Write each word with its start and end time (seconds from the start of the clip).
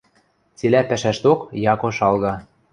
Цилӓ 0.57 0.81
пӓшӓшток 0.89 1.39
Яко 1.73 1.87
шалга. 1.97 2.33